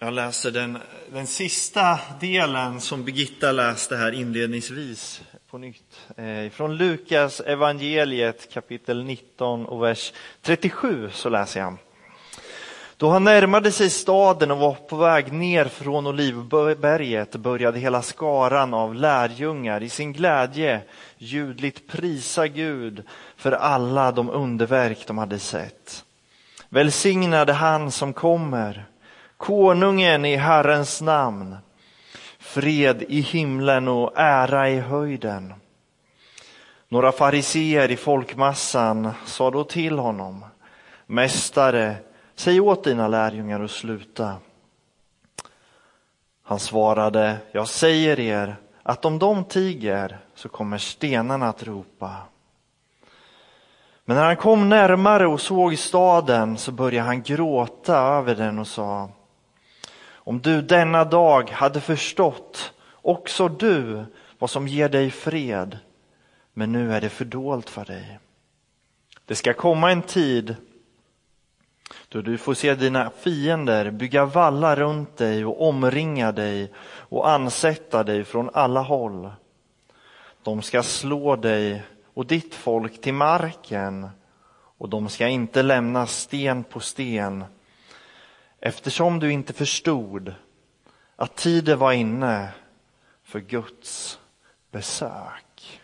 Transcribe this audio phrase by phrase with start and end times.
[0.00, 0.78] Jag läser den,
[1.12, 6.06] den sista delen som Birgitta läste här inledningsvis på nytt.
[6.16, 11.76] Eh, från Lukas evangeliet kapitel 19 och vers 37 så läser jag.
[12.96, 18.74] Då han närmade sig staden och var på väg ner från Olivberget började hela skaran
[18.74, 20.80] av lärjungar i sin glädje
[21.18, 23.02] ljudligt prisa Gud
[23.36, 26.04] för alla de underverk de hade sett.
[26.68, 28.86] Välsignade han som kommer
[29.38, 31.56] Konungen i Herrens namn.
[32.38, 35.54] Fred i himlen och ära i höjden.
[36.88, 40.44] Några fariseer i folkmassan sa då till honom.
[41.06, 41.96] Mästare,
[42.34, 44.36] säg åt dina lärjungar att sluta.
[46.42, 52.16] Han svarade, jag säger er att om de tiger så kommer stenarna att ropa.
[54.04, 58.66] Men när han kom närmare och såg staden så började han gråta över den och
[58.66, 59.10] sa
[60.28, 64.04] om du denna dag hade förstått, också du,
[64.38, 65.78] vad som ger dig fred,
[66.52, 68.18] men nu är det fördolt för dig.
[69.24, 70.56] Det ska komma en tid
[72.08, 78.04] då du får se dina fiender bygga vallar runt dig och omringa dig och ansätta
[78.04, 79.30] dig från alla håll.
[80.42, 81.82] De ska slå dig
[82.14, 84.08] och ditt folk till marken
[84.78, 87.44] och de ska inte lämna sten på sten
[88.60, 90.34] eftersom du inte förstod
[91.16, 92.52] att tiden var inne
[93.22, 94.18] för Guds
[94.70, 95.80] besök.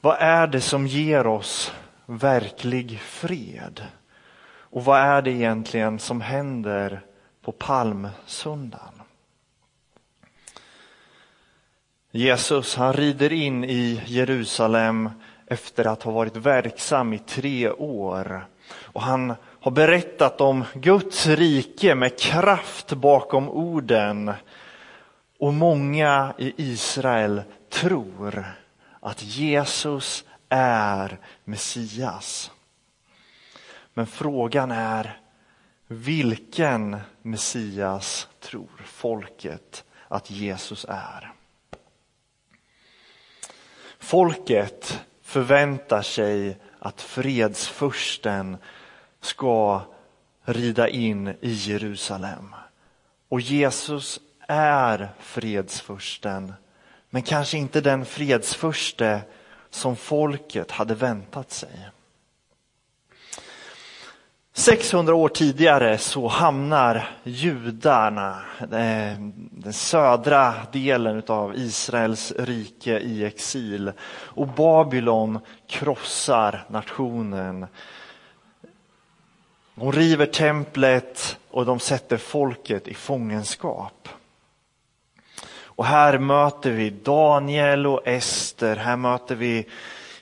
[0.00, 1.72] Vad är det som ger oss
[2.06, 3.86] verklig fred?
[4.46, 7.06] Och vad är det egentligen som händer
[7.42, 9.02] på palmsöndagen?
[12.10, 15.10] Jesus han rider in i Jerusalem
[15.46, 18.46] efter att ha varit verksam i tre år.
[18.70, 24.32] Och han har berättat om Guds rike med kraft bakom orden.
[25.38, 28.44] Och många i Israel tror
[29.00, 32.50] att Jesus är Messias.
[33.94, 35.20] Men frågan är,
[35.86, 41.32] vilken Messias tror folket att Jesus är?
[43.98, 48.56] Folket förväntar sig att fredsfursten
[49.20, 49.82] ska
[50.44, 52.54] rida in i Jerusalem.
[53.28, 56.54] Och Jesus är fredsfursten,
[57.10, 59.20] men kanske inte den fredsfurste
[59.70, 61.88] som folket hade väntat sig.
[64.56, 69.18] 600 år tidigare så hamnar judarna, eh,
[69.50, 77.66] den södra delen av Israels rike i exil och Babylon krossar nationen.
[79.74, 84.08] De river templet och de sätter folket i fångenskap.
[85.62, 89.66] Och här möter vi Daniel och Ester, här möter vi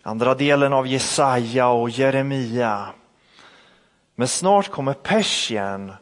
[0.02, 2.88] andra delen av Jesaja och Jeremia.
[4.14, 5.92] Men snart kommer Persien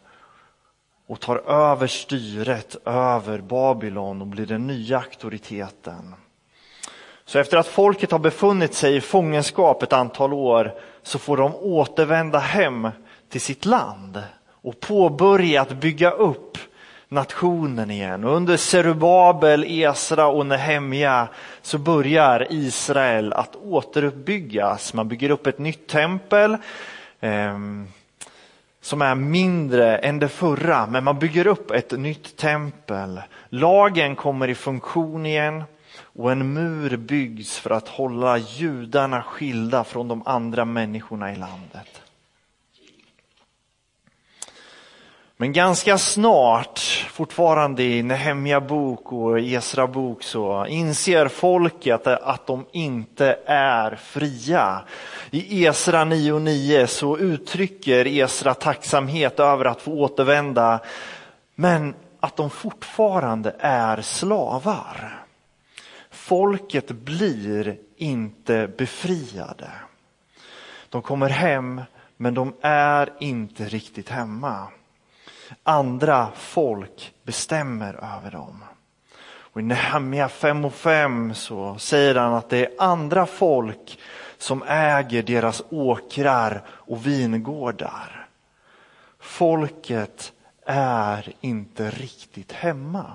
[1.07, 6.15] och tar över styret över Babylon och blir den nya auktoriteten.
[7.25, 11.55] Så efter att folket har befunnit sig i fångenskap ett antal år så får de
[11.55, 12.89] återvända hem
[13.29, 16.59] till sitt land och påbörja att bygga upp
[17.09, 18.25] nationen igen.
[18.25, 21.29] Och under Serubabel, Esra och Nehemja
[21.63, 24.95] så börjar Israel att återuppbyggas.
[24.95, 26.57] Man bygger upp ett nytt tempel.
[27.21, 27.89] Ehm,
[28.81, 33.21] som är mindre än det förra, men man bygger upp ett nytt tempel.
[33.49, 35.65] Lagen kommer i funktion igen
[36.03, 42.00] och en mur byggs för att hålla judarna skilda från de andra människorna i landet.
[45.41, 46.79] Men ganska snart,
[47.11, 54.83] fortfarande i Nehemja bok och Esra bok, så inser folket att de inte är fria.
[55.31, 60.81] I Esra 9.9 så uttrycker Esra tacksamhet över att få återvända,
[61.55, 65.25] men att de fortfarande är slavar.
[66.11, 69.71] Folket blir inte befriade.
[70.89, 71.83] De kommer hem,
[72.17, 74.69] men de är inte riktigt hemma
[75.63, 78.65] andra folk bestämmer över dem.
[79.53, 83.99] Och I Nehemja 5 och 5 så säger han att det är andra folk
[84.39, 88.27] som äger deras åkrar och vingårdar.
[89.19, 90.33] Folket
[90.67, 93.13] är inte riktigt hemma.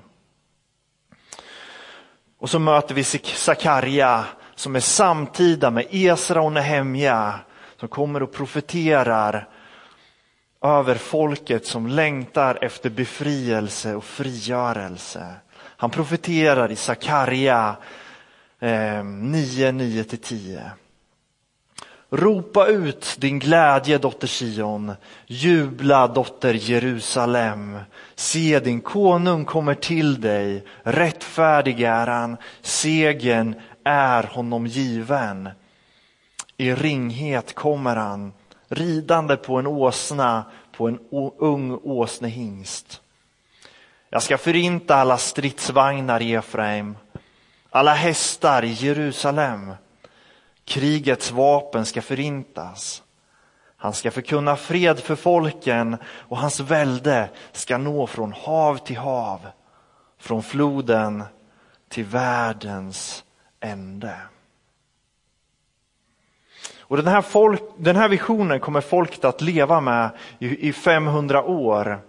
[2.37, 7.39] Och så möter vi Sakarja som är samtida med Esra och Nehemja
[7.77, 9.47] som kommer och profeterar
[10.65, 15.33] över folket som längtar efter befrielse och frigörelse.
[15.57, 17.75] Han profeterar i Sakarja
[18.59, 20.69] eh, 9, 9-10.
[22.09, 24.93] Ropa ut din glädje, dotter Sion.
[25.27, 27.79] Jubla, dotter Jerusalem.
[28.15, 30.65] Se, din konung kommer till dig.
[30.83, 32.37] Rättfärdig är han.
[32.61, 35.49] Segen är honom given.
[36.57, 38.33] I ringhet kommer han,
[38.67, 40.99] ridande på en åsna, på en
[41.37, 43.01] ung åsnehingst.
[44.09, 46.97] Jag ska förinta alla stridsvagnar i Efraim,
[47.69, 49.73] alla hästar i Jerusalem.
[50.65, 53.03] Krigets vapen ska förintas.
[53.77, 59.39] Han ska förkunna fred för folken och hans välde ska nå från hav till hav,
[60.17, 61.23] från floden
[61.89, 63.23] till världens
[63.59, 64.15] ände.
[66.87, 70.09] Och den här, folk, den här visionen kommer folket att leva med
[70.39, 71.99] i, i 500 år.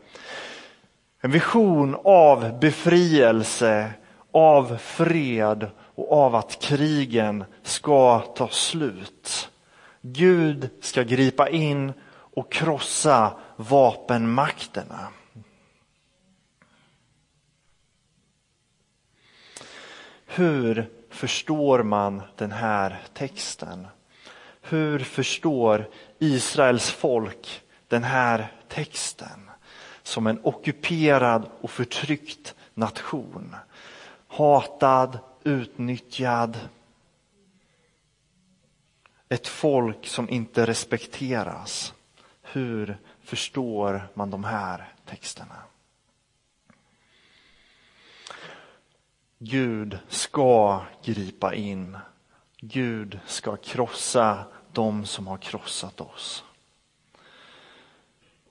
[1.20, 3.90] En vision av befrielse,
[4.32, 9.50] av fred och av att krigen ska ta slut.
[10.00, 15.08] Gud ska gripa in och krossa vapenmakterna.
[20.26, 23.86] Hur förstår man den här texten?
[24.68, 29.50] Hur förstår Israels folk den här texten?
[30.02, 33.56] Som en ockuperad och förtryckt nation.
[34.26, 36.58] Hatad, utnyttjad.
[39.28, 41.94] Ett folk som inte respekteras.
[42.42, 45.62] Hur förstår man de här texterna?
[49.38, 51.98] Gud ska gripa in.
[52.60, 54.44] Gud ska krossa
[54.76, 56.44] de som har krossat oss.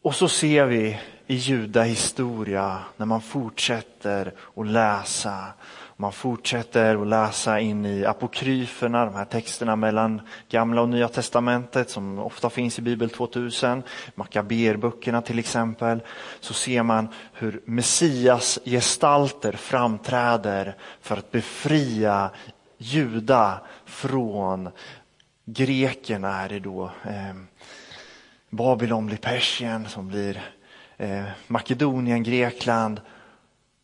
[0.01, 5.43] Och så ser vi i Juda historia när man fortsätter att läsa.
[5.97, 11.89] Man fortsätter att läsa in i apokryferna, de här texterna mellan gamla och nya testamentet
[11.89, 13.83] som ofta finns i Bibel 2000,
[14.15, 16.01] Makaberböckerna till exempel.
[16.39, 22.29] Så ser man hur Messias gestalter framträder för att befria
[22.77, 24.69] Juda från
[25.45, 26.91] grekerna är det då.
[27.03, 27.35] Eh,
[28.49, 30.41] Babylon blir Persien som blir
[30.97, 33.01] eh, Makedonien, Grekland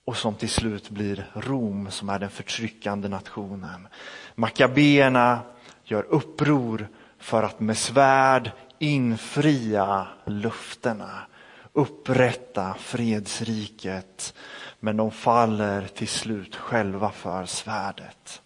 [0.05, 3.87] och som till slut blir Rom som är den förtryckande nationen.
[4.35, 5.39] Makabeerna
[5.83, 6.87] gör uppror
[7.17, 11.27] för att med svärd infria löftena,
[11.73, 14.33] upprätta fredsriket.
[14.79, 18.41] Men de faller till slut själva för svärdet.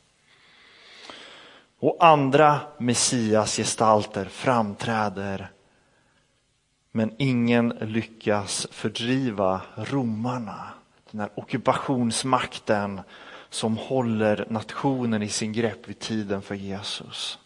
[1.86, 5.52] Och andra Messias gestalter framträder
[6.92, 10.68] men ingen lyckas fördriva romarna,
[11.12, 13.02] den här ockupationsmakten
[13.50, 17.40] som håller nationen i sin grepp vid tiden för Jesus.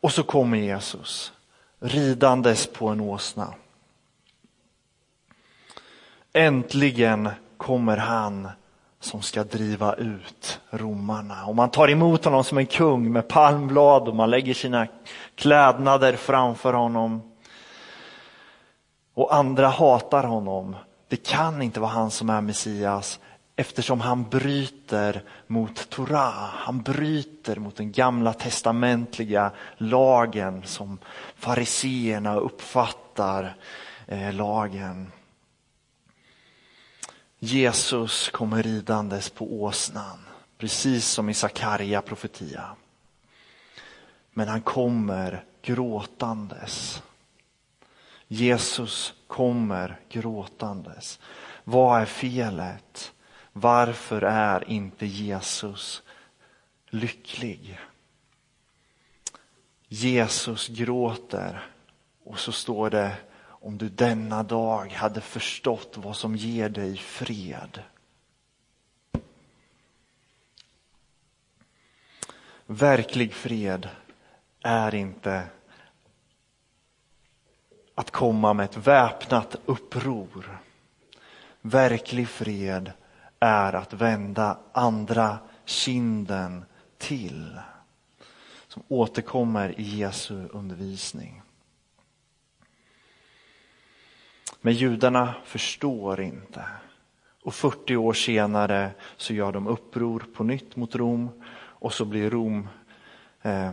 [0.00, 1.32] Och så kommer Jesus
[1.80, 3.54] ridandes på en åsna.
[6.32, 8.48] Äntligen kommer han
[9.00, 11.46] som ska driva ut romarna.
[11.46, 14.86] Och man tar emot honom som en kung med palmblad och man lägger sina
[15.34, 17.22] klädnader framför honom.
[19.14, 20.76] Och andra hatar honom.
[21.08, 23.20] Det kan inte vara han som är Messias
[23.56, 26.50] eftersom han bryter mot Torah.
[26.52, 30.98] Han bryter mot den gamla testamentliga lagen som
[31.36, 33.56] fariseerna uppfattar
[34.06, 35.12] eh, lagen.
[37.38, 40.18] Jesus kommer ridandes på åsnan,
[40.58, 42.76] precis som i Sakarja profetia.
[44.32, 47.02] Men han kommer gråtandes.
[48.28, 51.20] Jesus kommer gråtandes.
[51.64, 53.12] Vad är felet?
[53.52, 56.02] Varför är inte Jesus
[56.90, 57.78] lycklig?
[59.88, 61.66] Jesus gråter
[62.24, 63.16] och så står det
[63.60, 67.82] om du denna dag hade förstått vad som ger dig fred.
[72.66, 73.88] Verklig fred
[74.62, 75.48] är inte
[77.94, 80.58] att komma med ett väpnat uppror.
[81.60, 82.92] Verklig fred
[83.40, 86.64] är att vända andra kinden
[86.98, 87.60] till.
[88.68, 91.42] Som återkommer i Jesu undervisning.
[94.60, 96.64] Men judarna förstår inte.
[97.42, 102.30] Och 40 år senare så gör de uppror på nytt mot Rom och så blir
[102.30, 102.68] Rom
[103.42, 103.70] eh,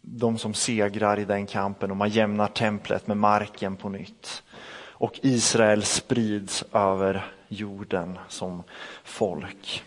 [0.00, 4.42] de som segrar i den kampen och man jämnar templet med marken på nytt.
[5.00, 8.62] Och Israel sprids över jorden som
[9.04, 9.84] folk.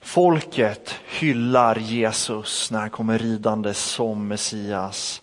[0.00, 5.22] Folket hyllar Jesus när han kommer ridande som Messias.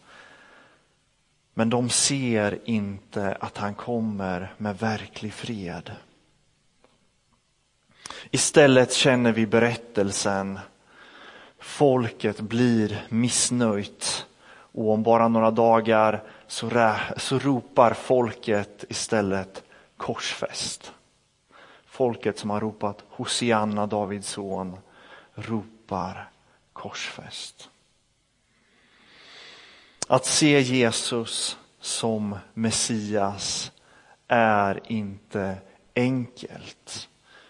[1.58, 5.92] Men de ser inte att han kommer med verklig fred.
[8.32, 10.60] Istället känner vi berättelsen.
[11.60, 19.64] Folket blir missnöjt och om bara några dagar så, så ropar folket istället
[19.98, 20.94] korsfäst.
[21.86, 24.78] Folket som har ropat Hosianna, Davids son,
[25.36, 26.30] ropar
[26.74, 27.70] korsfäst.
[30.10, 33.72] Att se Jesus som Messias
[34.28, 35.58] är inte
[35.96, 37.10] enkelt.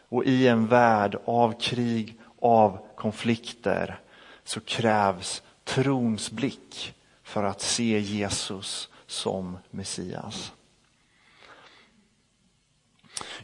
[0.10, 4.00] Och i en värld av krig, av konflikter
[4.44, 10.52] så krävs trons blick för att se Jesus som Messias.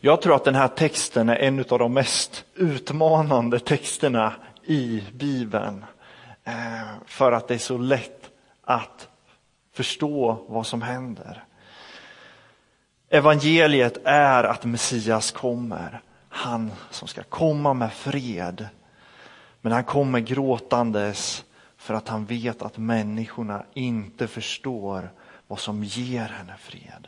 [0.02, 5.86] Jag tror att den här texten är en av de mest utmanande texterna i Bibeln.
[6.44, 6.54] Eh,
[7.06, 8.23] för att det är så lätt
[8.64, 9.10] att
[9.72, 11.44] förstå vad som händer.
[13.10, 16.02] Evangeliet är att Messias kommer.
[16.30, 18.68] Han som ska komma med fred.
[19.62, 21.46] Men han kommer gråtandes
[21.78, 25.12] för att han vet att människorna inte förstår
[25.48, 27.08] vad som ger henne fred.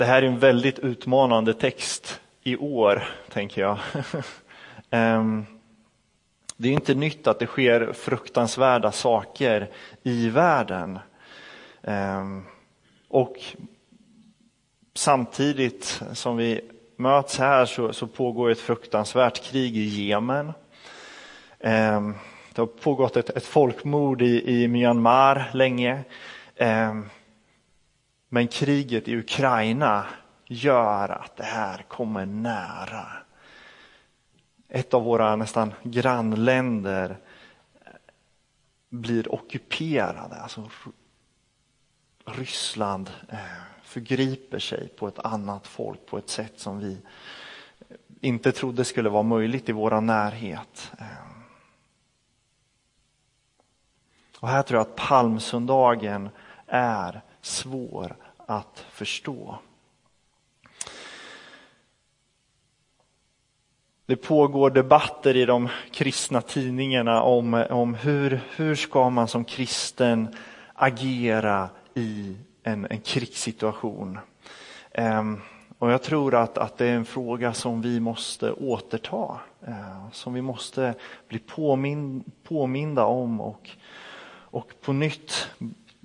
[0.00, 3.78] Det här är en väldigt utmanande text i år, tänker jag.
[4.90, 5.46] Ehm,
[6.56, 9.70] det är inte nytt att det sker fruktansvärda saker
[10.02, 10.98] i världen.
[11.82, 12.44] Ehm,
[13.08, 13.36] och
[14.94, 16.60] samtidigt som vi
[16.96, 20.52] möts här så, så pågår ett fruktansvärt krig i Jemen.
[21.60, 22.14] Ehm,
[22.54, 26.04] det har pågått ett, ett folkmord i, i Myanmar länge.
[28.32, 30.06] Men kriget i Ukraina
[30.46, 33.06] gör att det här kommer nära.
[34.68, 37.16] Ett av våra nästan grannländer
[38.88, 40.36] blir ockuperade.
[40.36, 40.70] Alltså
[42.24, 43.38] Ryssland eh,
[43.82, 46.98] förgriper sig på ett annat folk på ett sätt som vi
[48.20, 50.92] inte trodde skulle vara möjligt i vår närhet.
[50.98, 51.06] Eh.
[54.40, 56.28] Och här tror jag att palmsöndagen
[56.66, 59.58] är svår att förstå.
[64.06, 70.36] Det pågår debatter i de kristna tidningarna om, om hur, hur ska man som kristen
[70.74, 74.18] agera i en, en krigssituation.
[74.92, 75.40] Ehm,
[75.78, 80.34] och jag tror att, att det är en fråga som vi måste återta, eh, som
[80.34, 80.94] vi måste
[81.28, 83.70] bli påmin, påminda om och,
[84.30, 85.50] och på nytt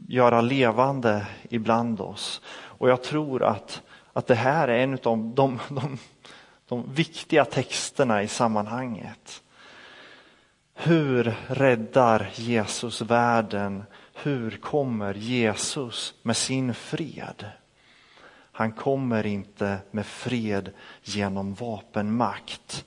[0.08, 2.42] göra levande ibland oss.
[2.48, 3.82] Och jag tror att,
[4.14, 5.98] att det här är en av de, de,
[6.68, 9.42] de viktiga texterna i sammanhanget.
[10.74, 13.84] Hur räddar Jesus världen?
[14.14, 17.46] Hur kommer Jesus med sin fred?
[18.52, 20.72] Han kommer inte med fred
[21.04, 22.86] genom vapenmakt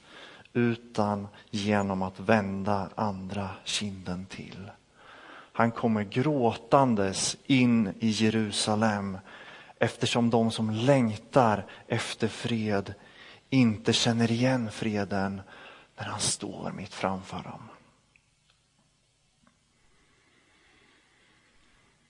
[0.53, 4.71] utan genom att vända andra kinden till.
[5.59, 9.19] Han kommer gråtandes in i Jerusalem
[9.79, 12.95] eftersom de som längtar efter fred
[13.50, 15.41] inte känner igen freden
[15.97, 17.69] när han står mitt framför dem.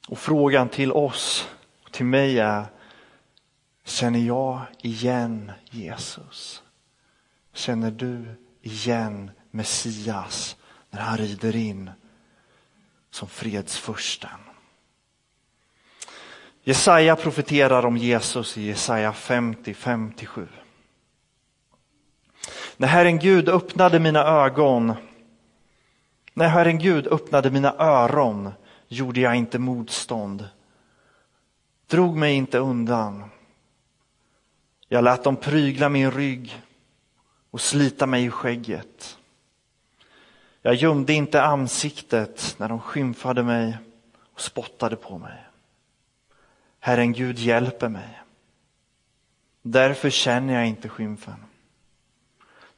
[0.08, 1.48] Och frågan till oss,
[1.90, 2.66] till mig är,
[3.84, 6.62] känner jag igen Jesus?
[7.52, 10.56] Känner du igen Messias
[10.90, 11.90] när han rider in
[13.18, 14.40] som fredsfursten.
[16.62, 20.46] Jesaja profeterar om Jesus i Jesaja 50-57.
[22.76, 24.94] När Herren Gud öppnade mina ögon,
[26.34, 28.52] när Herren Gud öppnade mina öron
[28.88, 30.48] gjorde jag inte motstånd,
[31.86, 33.30] drog mig inte undan.
[34.88, 36.62] Jag lät dem prygla min rygg
[37.50, 39.17] och slita mig i skägget.
[40.62, 43.78] Jag gömde inte ansiktet när de skymfade mig
[44.34, 45.44] och spottade på mig.
[46.80, 48.22] Herren Gud hjälper mig.
[49.62, 51.44] Därför känner jag inte skymfen.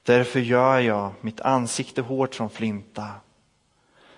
[0.02, 3.08] Därför gör jag mitt ansikte hårt som flinta.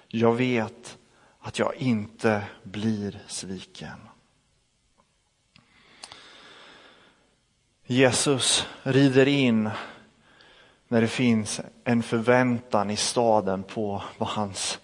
[0.08, 0.98] Jag vet
[1.38, 4.08] att jag inte blir sviken.
[7.84, 9.70] Jesus rider in
[10.92, 14.80] när det finns en förväntan i staden på vad hans,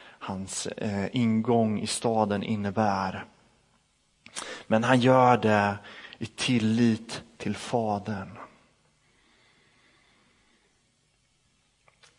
[0.00, 3.24] hans eh, ingång i staden innebär.
[4.66, 5.78] Men han gör det
[6.18, 8.38] i tillit till Fadern.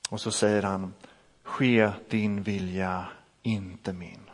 [0.09, 0.93] Och så säger han,
[1.43, 3.05] ske din vilja,
[3.41, 4.29] inte min.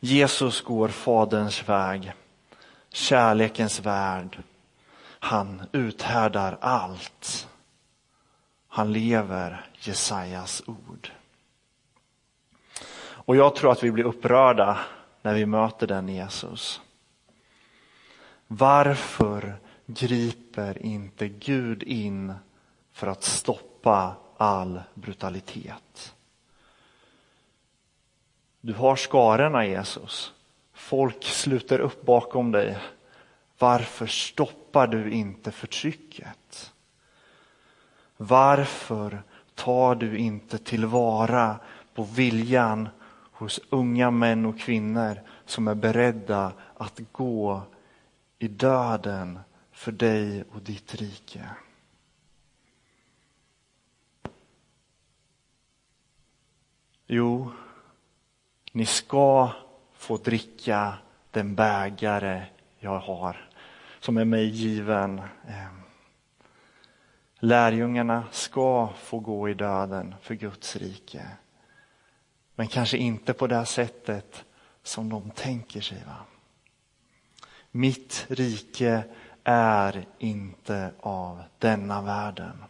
[0.00, 2.12] Jesus går Faderns väg,
[2.92, 4.42] kärlekens värld.
[5.20, 7.48] Han uthärdar allt.
[8.68, 11.10] Han lever Jesajas ord.
[13.02, 14.78] Och jag tror att vi blir upprörda
[15.22, 16.80] när vi möter den Jesus.
[18.46, 22.34] Varför griper inte Gud in
[22.92, 26.14] för att stoppa all brutalitet?
[28.60, 30.32] Du har skarorna Jesus.
[30.72, 32.78] Folk sluter upp bakom dig.
[33.60, 36.72] Varför stoppar du inte förtrycket?
[38.16, 39.22] Varför
[39.54, 41.60] tar du inte tillvara
[41.94, 42.88] på viljan
[43.32, 47.62] hos unga män och kvinnor som är beredda att gå
[48.38, 49.38] i döden
[49.72, 51.48] för dig och ditt rike?
[57.06, 57.52] Jo,
[58.72, 59.52] ni ska
[59.92, 60.94] få dricka
[61.30, 62.46] den bägare
[62.78, 63.49] jag har,
[64.00, 65.18] som är mig given.
[65.48, 65.80] Ehm,
[67.38, 71.26] lärjungarna ska få gå i döden för Guds rike.
[72.54, 74.44] Men kanske inte på det sättet
[74.82, 76.02] som de tänker sig.
[76.06, 76.16] Va?
[77.70, 79.04] Mitt rike
[79.44, 82.64] är inte av denna världen.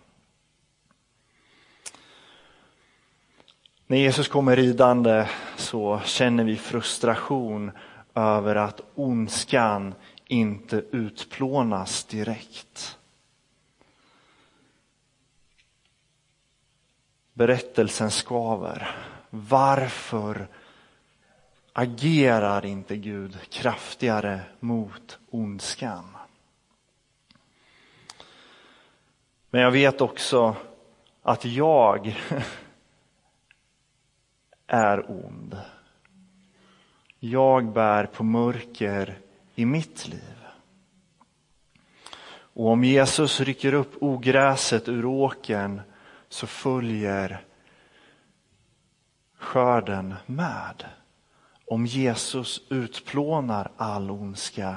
[3.87, 7.71] När Jesus kommer ridande så känner vi frustration
[8.15, 9.95] över att ondskan
[10.31, 12.99] inte utplånas direkt.
[17.33, 18.97] Berättelsen skaver.
[19.31, 20.49] Varför
[21.73, 26.17] agerar inte Gud kraftigare mot ondskan?
[29.51, 30.57] Men jag vet också
[31.23, 32.21] att jag
[34.67, 35.57] är ond.
[37.19, 39.19] Jag bär på mörker
[39.61, 40.37] i mitt liv.
[42.33, 45.81] Och om Jesus rycker upp ogräset ur åken
[46.29, 47.45] så följer
[49.39, 50.85] skörden med.
[51.67, 54.77] Om Jesus utplånar all ondska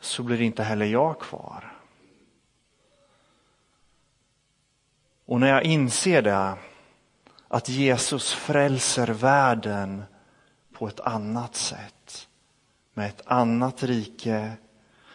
[0.00, 1.76] så blir inte heller jag kvar.
[5.26, 6.58] Och när jag inser det
[7.48, 10.04] att Jesus frälser världen
[10.72, 12.25] på ett annat sätt.
[12.98, 14.52] Med ett annat rike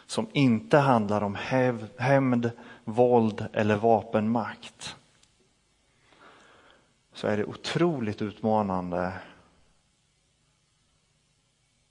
[0.05, 1.37] som inte handlar om
[1.97, 2.51] hämnd,
[2.83, 4.95] våld eller vapenmakt.
[7.13, 9.13] Så är det otroligt utmanande.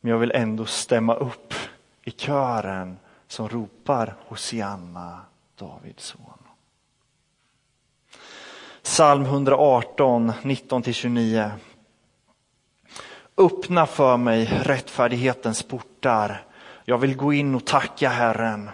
[0.00, 1.54] Men jag vill ändå stämma upp
[2.02, 5.20] i kören som ropar Hosianna,
[5.58, 6.38] Davids son.
[8.82, 11.50] Psalm 118, 19-29.
[13.40, 16.44] Öppna för mig rättfärdighetens portar.
[16.84, 18.70] Jag vill gå in och tacka Herren.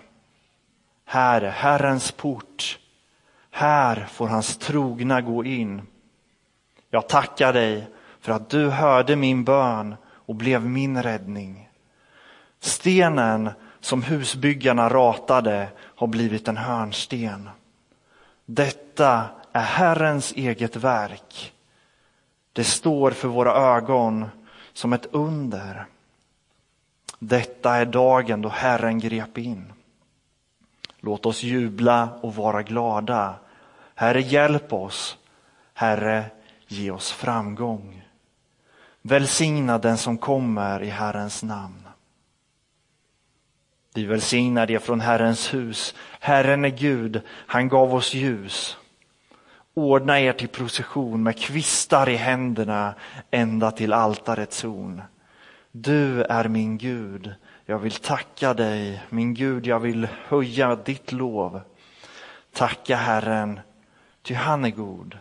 [1.04, 2.78] Här är Herrens port.
[3.50, 5.82] Här får hans trogna gå in.
[6.90, 7.88] Jag tackar dig
[8.20, 11.68] för att du hörde min bön och blev min räddning.
[12.60, 13.50] Stenen
[13.80, 17.50] som husbyggarna ratade har blivit en hörnsten.
[18.46, 21.52] Detta är Herrens eget verk.
[22.52, 24.26] Det står för våra ögon
[24.76, 25.86] som ett under.
[27.18, 29.72] Detta är dagen då Herren grep in.
[31.00, 33.34] Låt oss jubla och vara glada.
[33.94, 35.18] Herre, hjälp oss.
[35.74, 36.24] Herre,
[36.66, 38.04] ge oss framgång.
[39.02, 41.88] Välsigna den som kommer i Herrens namn.
[43.94, 45.94] Vi välsignar det från Herrens hus.
[46.20, 48.76] Herren är Gud, han gav oss ljus.
[49.78, 52.94] Ordna er till procession med kvistar i händerna
[53.30, 55.02] ända till altarets horn.
[55.72, 57.34] Du är min Gud,
[57.66, 61.60] jag vill tacka dig, min Gud, jag vill höja ditt lov.
[62.52, 63.60] Tacka Herren,
[64.22, 65.18] ty han är god.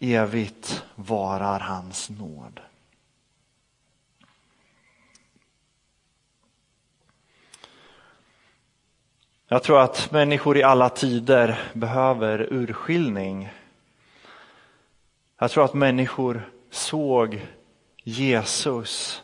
[0.00, 2.60] Evigt varar hans nåd.
[9.52, 13.52] Jag tror att människor i alla tider behöver urskiljning.
[15.38, 17.46] Jag tror att människor såg
[18.02, 19.22] Jesus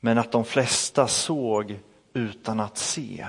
[0.00, 1.78] men att de flesta såg
[2.12, 3.26] utan att se.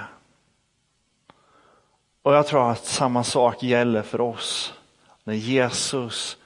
[2.21, 4.73] Och jag tror att samma sak gäller för oss.
[5.23, 6.38] När Jesus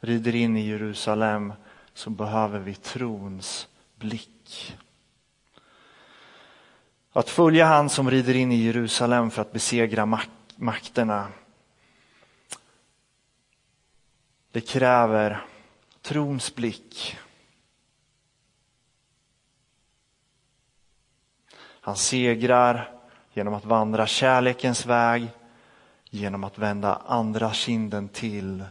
[0.00, 1.52] rider in i Jerusalem
[1.94, 4.76] så behöver vi trons blick.
[7.16, 11.28] Att följa han som rider in i Jerusalem för att besegra mak makterna.
[14.52, 15.44] Det kräver
[16.02, 17.16] trons blick.
[21.58, 22.98] Han segrar
[23.32, 25.28] genom att vandra kärlekens väg,
[26.10, 28.64] genom att vända andra kinden till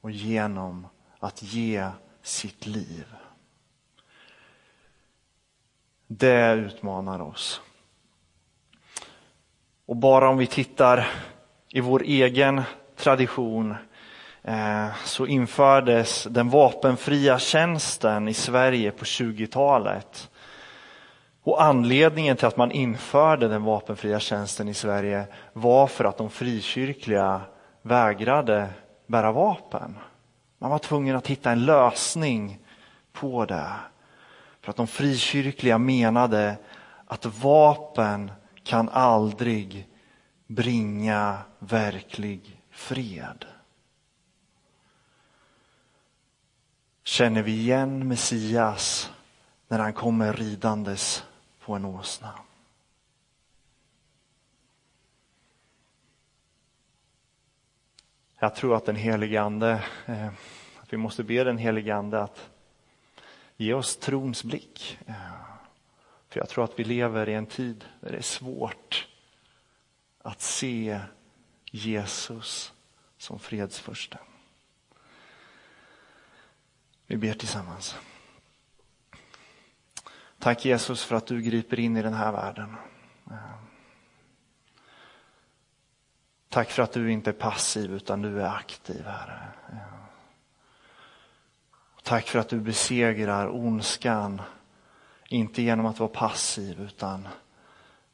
[0.00, 0.86] och genom
[1.18, 1.90] att ge
[2.22, 3.06] sitt liv.
[6.12, 7.60] Det utmanar oss.
[9.86, 11.08] Och bara om vi tittar
[11.68, 12.62] i vår egen
[12.96, 13.74] tradition
[14.42, 20.30] eh, så infördes den vapenfria tjänsten i Sverige på 20-talet.
[21.42, 26.30] Och anledningen till att man införde den vapenfria tjänsten i Sverige var för att de
[26.30, 27.40] frikyrkliga
[27.82, 28.68] vägrade
[29.06, 29.98] bära vapen.
[30.58, 32.58] Man var tvungen att hitta en lösning
[33.12, 33.70] på det.
[34.60, 36.56] För att de frikyrkliga menade
[37.06, 39.88] att vapen kan aldrig
[40.46, 43.44] bringa verklig fred.
[47.04, 49.10] Känner vi igen Messias
[49.68, 51.24] när han kommer ridandes
[51.60, 52.32] på en åsna?
[58.38, 60.26] Jag tror att den helige Ande, eh,
[60.80, 62.50] att vi måste be den helige Ande att
[63.60, 64.98] ge oss trons blick.
[66.28, 69.08] För jag tror att vi lever i en tid där det är svårt
[70.22, 71.00] att se
[71.64, 72.72] Jesus
[73.18, 74.18] som fredsförste.
[77.06, 77.96] Vi ber tillsammans.
[80.38, 82.76] Tack Jesus för att du griper in i den här världen.
[86.48, 89.48] Tack för att du inte är passiv utan du är aktiv, Herre.
[92.10, 94.42] Tack för att du besegrar ondskan,
[95.28, 97.28] inte genom att vara passiv utan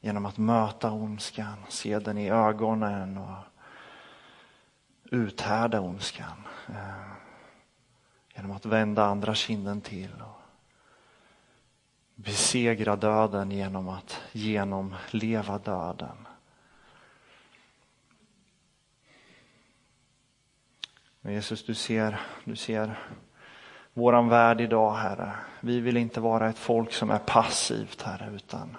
[0.01, 3.39] genom att möta ondskan, se den i ögonen och
[5.05, 6.47] uthärda ondskan.
[6.69, 7.11] Eh,
[8.35, 10.41] genom att vända andra kinden till och
[12.15, 16.27] besegra döden genom att genomleva döden.
[21.21, 22.99] Men Jesus, du ser, du ser
[23.97, 25.33] våran värld idag, Herre.
[25.61, 28.77] Vi vill inte vara ett folk som är passivt, Herre, utan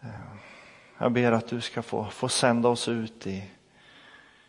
[0.00, 0.08] eh,
[0.98, 3.50] jag ber att du ska få, få sända oss ut i,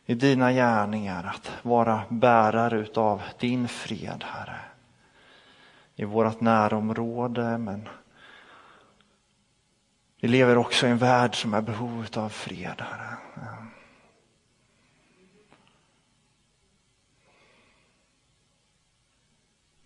[0.06, 4.60] i dina gärningar, att vara bärare utav din fred, Herre.
[5.96, 7.90] I vårt närområde, men
[10.20, 13.18] vi lever också i en värld som är behov av fred, Herre.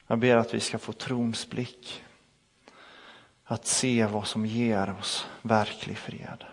[0.07, 2.03] Jag ber att vi ska få trons blick.
[3.43, 6.43] Att se vad som ger oss verklig fred.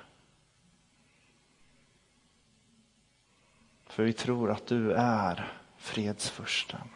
[3.86, 6.88] För vi tror att du är fredsfursten.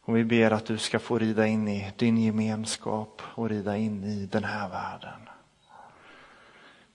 [0.00, 4.04] Och vi ber att du ska få rida in i din gemenskap och rida in
[4.04, 5.28] i den här världen.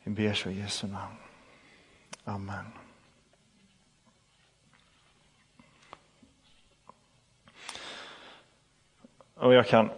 [0.03, 1.15] Vi ber så i Jesu namn.
[2.23, 2.65] Amen.
[9.39, 9.89] Och jag kan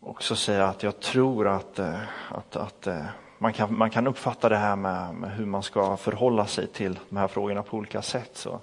[0.00, 3.04] också säga att jag tror att, eh, att, att eh,
[3.38, 6.98] man, kan, man kan uppfatta det här med, med, hur man ska förhålla sig till
[7.08, 8.30] de här frågorna på olika sätt.
[8.32, 8.60] Så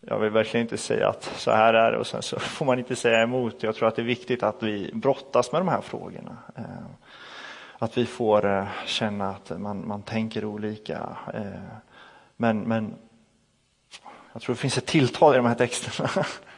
[0.00, 2.78] jag vill verkligen inte säga att så här är det och sen så får man
[2.78, 3.62] inte säga emot.
[3.62, 6.36] Jag tror att det är viktigt att vi brottas med de här frågorna.
[6.56, 6.64] Eh,
[7.78, 11.16] att vi får känna att man, man tänker olika.
[12.36, 12.94] Men, men
[14.32, 16.08] jag tror det finns ett tilltal i de här texterna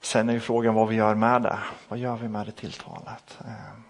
[0.00, 1.58] Sen är ju frågan vad vi gör med det.
[1.88, 3.38] Vad gör vi med det tilltalet?
[3.40, 3.87] Eh,